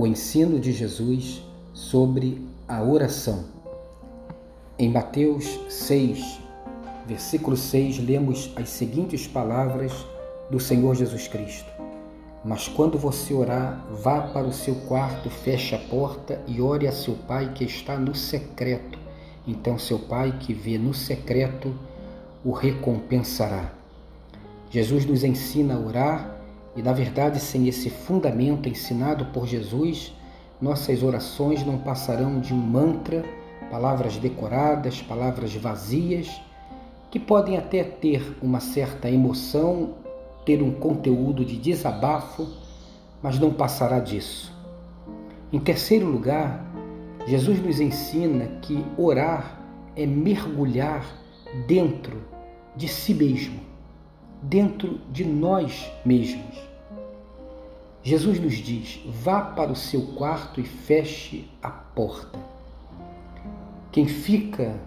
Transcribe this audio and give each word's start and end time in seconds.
o 0.00 0.06
ensino 0.06 0.60
de 0.60 0.70
Jesus 0.72 1.42
sobre 1.74 2.40
a 2.68 2.80
oração. 2.84 3.46
Em 4.78 4.88
Mateus 4.88 5.58
6, 5.68 6.38
versículo 7.04 7.56
6, 7.56 7.98
lemos 7.98 8.52
as 8.54 8.68
seguintes 8.68 9.26
palavras 9.26 9.92
do 10.52 10.60
Senhor 10.60 10.94
Jesus 10.94 11.26
Cristo: 11.26 11.68
Mas 12.44 12.68
quando 12.68 12.96
você 12.96 13.34
orar, 13.34 13.84
vá 13.90 14.20
para 14.20 14.46
o 14.46 14.52
seu 14.52 14.76
quarto, 14.86 15.28
feche 15.28 15.74
a 15.74 15.78
porta 15.78 16.40
e 16.46 16.60
ore 16.60 16.86
a 16.86 16.92
seu 16.92 17.14
pai 17.26 17.52
que 17.52 17.64
está 17.64 17.98
no 17.98 18.14
secreto. 18.14 18.96
Então 19.48 19.76
seu 19.80 19.98
pai 19.98 20.38
que 20.38 20.54
vê 20.54 20.78
no 20.78 20.94
secreto 20.94 21.74
o 22.44 22.52
recompensará. 22.52 23.72
Jesus 24.70 25.04
nos 25.04 25.24
ensina 25.24 25.74
a 25.74 25.80
orar 25.80 26.37
e, 26.78 26.82
na 26.82 26.92
verdade, 26.92 27.40
sem 27.40 27.66
esse 27.66 27.90
fundamento 27.90 28.68
ensinado 28.68 29.24
por 29.32 29.48
Jesus, 29.48 30.14
nossas 30.60 31.02
orações 31.02 31.66
não 31.66 31.76
passarão 31.76 32.38
de 32.38 32.54
um 32.54 32.56
mantra, 32.56 33.24
palavras 33.68 34.16
decoradas, 34.16 35.02
palavras 35.02 35.52
vazias, 35.56 36.40
que 37.10 37.18
podem 37.18 37.56
até 37.56 37.82
ter 37.82 38.38
uma 38.40 38.60
certa 38.60 39.10
emoção, 39.10 39.94
ter 40.46 40.62
um 40.62 40.70
conteúdo 40.70 41.44
de 41.44 41.56
desabafo, 41.56 42.46
mas 43.20 43.40
não 43.40 43.52
passará 43.52 43.98
disso. 43.98 44.56
Em 45.52 45.58
terceiro 45.58 46.06
lugar, 46.06 46.64
Jesus 47.26 47.60
nos 47.60 47.80
ensina 47.80 48.46
que 48.62 48.84
orar 48.96 49.60
é 49.96 50.06
mergulhar 50.06 51.04
dentro 51.66 52.22
de 52.76 52.86
si 52.86 53.12
mesmo, 53.14 53.58
dentro 54.42 55.00
de 55.10 55.24
nós 55.24 55.90
mesmos. 56.04 56.56
Jesus 58.02 58.40
nos 58.40 58.54
diz: 58.54 59.00
vá 59.06 59.40
para 59.40 59.72
o 59.72 59.76
seu 59.76 60.02
quarto 60.14 60.60
e 60.60 60.64
feche 60.64 61.50
a 61.62 61.70
porta. 61.70 62.38
Quem 63.90 64.06
fica 64.06 64.78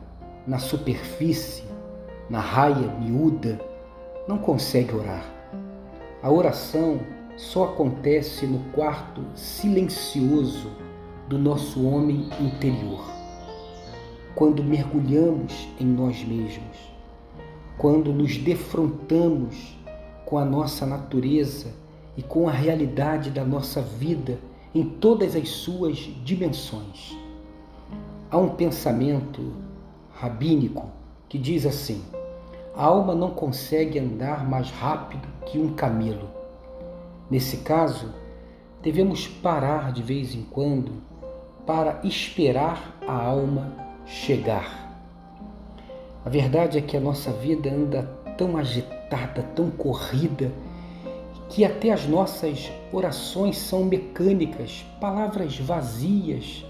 na 0.47 0.57
superfície, 0.57 1.63
na 2.29 2.39
raia 2.39 2.87
miúda, 2.99 3.59
não 4.27 4.37
consegue 4.37 4.95
orar. 4.95 5.25
A 6.23 6.31
oração 6.31 6.99
só 7.35 7.65
acontece 7.65 8.45
no 8.45 8.59
quarto 8.71 9.23
silencioso 9.35 10.71
do 11.27 11.37
nosso 11.37 11.85
homem 11.87 12.29
interior. 12.39 13.03
Quando 14.35 14.63
mergulhamos 14.63 15.67
em 15.79 15.85
nós 15.85 16.23
mesmos, 16.23 16.90
quando 17.81 18.13
nos 18.13 18.37
defrontamos 18.37 19.75
com 20.23 20.37
a 20.37 20.45
nossa 20.45 20.85
natureza 20.85 21.73
e 22.15 22.21
com 22.21 22.47
a 22.47 22.51
realidade 22.51 23.31
da 23.31 23.43
nossa 23.43 23.81
vida 23.81 24.37
em 24.71 24.83
todas 24.83 25.35
as 25.35 25.49
suas 25.49 25.97
dimensões. 26.23 27.17
Há 28.29 28.37
um 28.37 28.49
pensamento 28.49 29.53
rabínico 30.13 30.91
que 31.27 31.39
diz 31.39 31.65
assim: 31.65 32.03
a 32.75 32.85
alma 32.85 33.15
não 33.15 33.31
consegue 33.31 33.97
andar 33.97 34.47
mais 34.47 34.69
rápido 34.69 35.27
que 35.47 35.57
um 35.57 35.73
camelo. 35.73 36.29
Nesse 37.31 37.57
caso, 37.57 38.13
devemos 38.83 39.27
parar 39.27 39.91
de 39.91 40.03
vez 40.03 40.35
em 40.35 40.43
quando 40.43 40.91
para 41.65 41.99
esperar 42.03 42.99
a 43.07 43.25
alma 43.25 43.73
chegar. 44.05 44.90
A 46.23 46.29
verdade 46.29 46.77
é 46.77 46.81
que 46.81 46.95
a 46.95 46.99
nossa 46.99 47.31
vida 47.31 47.71
anda 47.73 48.03
tão 48.37 48.55
agitada, 48.55 49.41
tão 49.55 49.71
corrida, 49.71 50.51
que 51.49 51.65
até 51.65 51.91
as 51.91 52.05
nossas 52.07 52.71
orações 52.93 53.57
são 53.57 53.83
mecânicas, 53.83 54.85
palavras 54.99 55.57
vazias, 55.57 56.63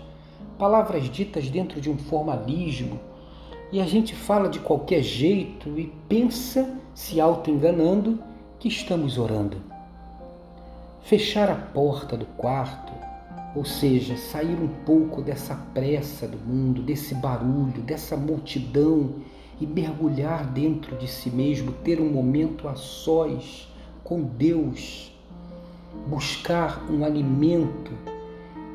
palavras 0.58 1.10
ditas 1.10 1.50
dentro 1.50 1.82
de 1.82 1.90
um 1.90 1.98
formalismo, 1.98 2.98
e 3.74 3.82
a 3.82 3.86
gente 3.86 4.16
fala 4.16 4.48
de 4.48 4.60
qualquer 4.60 5.04
jeito 5.04 5.78
e 5.78 5.94
pensa, 6.08 6.74
se 6.94 7.20
auto-enganando, 7.20 8.20
que 8.58 8.70
estamos 8.70 9.18
orando. 9.18 9.58
Fechar 11.02 11.50
a 11.50 11.56
porta 11.56 12.16
do 12.16 12.26
quarto, 12.26 12.94
ou 13.54 13.66
seja, 13.66 14.16
sair 14.16 14.56
um 14.56 14.70
pouco 14.86 15.22
dessa 15.22 15.56
pressa 15.74 16.26
do 16.26 16.38
mundo, 16.38 16.82
desse 16.82 17.14
barulho, 17.16 17.82
dessa 17.82 18.16
multidão 18.16 19.16
e 19.60 19.66
mergulhar 19.66 20.46
dentro 20.46 20.96
de 20.98 21.08
si 21.08 21.30
mesmo, 21.30 21.72
ter 21.72 22.00
um 22.00 22.10
momento 22.10 22.68
a 22.68 22.76
sós 22.76 23.68
com 24.04 24.24
Deus, 24.24 25.12
buscar 26.08 26.90
um 26.90 27.04
alimento 27.04 27.92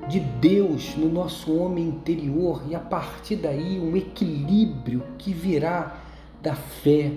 de 0.08 0.20
Deus 0.20 0.94
no 0.96 1.08
nosso 1.08 1.56
homem 1.56 1.88
interior 1.88 2.62
e 2.68 2.74
a 2.74 2.80
partir 2.80 3.36
daí 3.36 3.80
um 3.80 3.96
equilíbrio 3.96 5.02
que 5.18 5.32
virá 5.32 6.00
da 6.40 6.54
fé, 6.54 7.12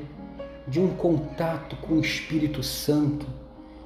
de 0.67 0.79
um 0.79 0.89
contato 0.89 1.75
com 1.77 1.95
o 1.95 2.01
Espírito 2.01 2.63
Santo, 2.63 3.25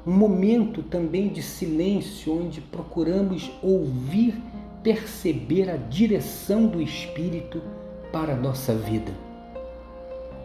um 0.06 0.12
momento 0.12 0.84
também 0.84 1.30
de 1.30 1.42
silêncio 1.42 2.34
onde 2.34 2.62
procuramos 2.62 3.52
ouvir, 3.62 4.36
perceber 4.82 5.70
a 5.70 5.78
direção 5.78 6.66
do 6.68 6.82
Espírito 6.82 7.62
para 8.12 8.34
a 8.34 8.38
nossa 8.38 8.74
vida. 8.74 9.14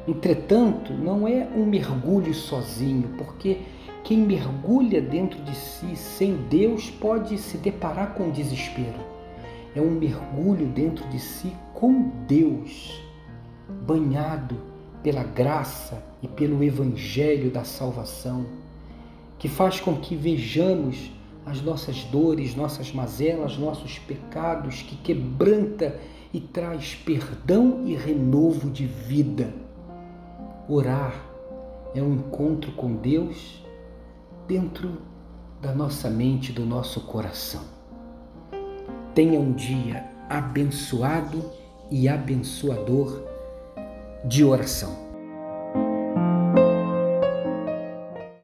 Entretanto, 0.08 0.94
não 0.94 1.28
é 1.28 1.46
um 1.54 1.66
mergulho 1.66 2.32
sozinho, 2.32 3.10
porque 3.18 3.58
quem 4.02 4.16
mergulha 4.16 5.02
dentro 5.02 5.38
de 5.42 5.54
si 5.54 5.94
sem 5.96 6.34
Deus 6.48 6.88
pode 6.90 7.36
se 7.36 7.58
deparar 7.58 8.14
com 8.14 8.30
desespero. 8.30 8.98
É 9.76 9.82
um 9.82 9.90
mergulho 9.90 10.66
dentro 10.66 11.06
de 11.10 11.20
si 11.20 11.52
com 11.74 12.10
Deus, 12.26 13.02
banhado 13.86 14.56
pela 15.02 15.22
graça 15.22 16.02
e 16.22 16.26
pelo 16.26 16.64
evangelho 16.64 17.50
da 17.50 17.64
salvação, 17.64 18.46
que 19.38 19.46
faz 19.46 19.78
com 19.78 19.94
que 19.96 20.16
vejamos 20.16 21.12
as 21.44 21.60
nossas 21.60 22.04
dores, 22.04 22.56
nossas 22.56 22.94
mazelas, 22.94 23.58
nossos 23.58 23.98
pecados, 23.98 24.80
que 24.80 24.96
quebranta 24.96 26.00
e 26.32 26.40
traz 26.40 26.94
perdão 26.94 27.82
e 27.84 27.94
renovo 27.94 28.70
de 28.70 28.86
vida 28.86 29.67
Orar 30.70 31.14
é 31.94 32.02
um 32.02 32.12
encontro 32.12 32.72
com 32.72 32.94
Deus 32.96 33.64
dentro 34.46 35.00
da 35.62 35.74
nossa 35.74 36.10
mente, 36.10 36.52
do 36.52 36.66
nosso 36.66 37.00
coração. 37.06 37.62
Tenha 39.14 39.40
um 39.40 39.52
dia 39.52 40.04
abençoado 40.28 41.42
e 41.90 42.06
abençoador 42.06 43.22
de 44.26 44.44
oração. 44.44 45.07